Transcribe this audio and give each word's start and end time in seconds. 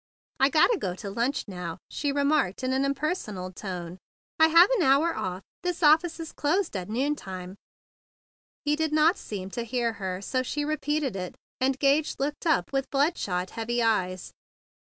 "I 0.39 0.49
gotta 0.49 0.79
go 0.79 0.95
to 0.95 1.11
lunch 1.11 1.47
now," 1.47 1.77
she 1.91 2.11
re¬ 2.11 2.25
marked 2.25 2.63
in 2.63 2.73
an 2.73 2.85
impersonal 2.85 3.51
tone. 3.51 3.99
"I 4.39 4.47
have 4.47 4.67
a 4.71 4.79
nour 4.79 5.15
off. 5.15 5.43
This 5.61 5.83
office 5.83 6.19
is 6.19 6.31
closed 6.33 6.75
all 6.75 6.87
noontime." 6.87 7.55
He 8.65 8.75
did 8.75 8.93
not 8.93 9.15
seem 9.15 9.51
to 9.51 9.63
hear 9.63 9.93
her; 10.01 10.19
so 10.19 10.41
she 10.41 10.65
repeated 10.65 11.15
it, 11.15 11.35
and 11.59 11.77
Gage 11.77 12.15
looked 12.17 12.47
up 12.47 12.73
with 12.73 12.89
bloodshot, 12.89 13.51
heavy 13.51 13.83
eyes. 13.83 14.31